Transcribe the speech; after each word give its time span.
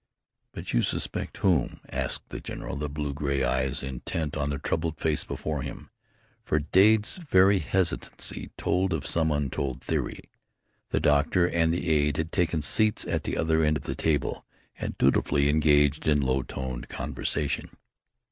"But 0.51 0.73
you 0.73 0.81
suspect 0.81 1.37
whom?" 1.45 1.79
asked 1.87 2.29
the 2.29 2.39
general, 2.41 2.75
the 2.75 2.89
blue 2.89 3.13
gray 3.13 3.43
eyes 3.43 3.83
intent 3.83 4.35
on 4.35 4.49
the 4.49 4.57
troubled 4.57 4.99
face 4.99 5.23
before 5.23 5.61
him, 5.61 5.91
for 6.43 6.57
Dade's 6.57 7.17
very 7.17 7.59
hesitancy 7.59 8.49
told 8.57 8.93
of 8.93 9.05
some 9.05 9.29
untold 9.31 9.83
theory. 9.83 10.21
The 10.89 10.99
doctor 11.01 11.47
and 11.47 11.71
the 11.71 11.87
aide 11.87 12.17
had 12.17 12.31
taken 12.31 12.63
seats 12.63 13.05
at 13.05 13.25
the 13.25 13.37
other 13.37 13.63
end 13.63 13.77
of 13.77 13.83
the 13.83 13.93
table 13.93 14.43
and 14.79 14.97
dutifully 14.97 15.49
engaged 15.49 16.07
in 16.07 16.19
low 16.19 16.41
toned 16.41 16.89
conversation. 16.89 17.69